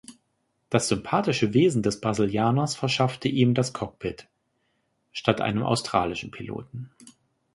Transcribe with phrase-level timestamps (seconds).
[0.71, 4.27] Das sympathische Wesen des Brasilianers verschaffte ihm das Cockpit,
[5.11, 6.89] statt einem australischen Piloten.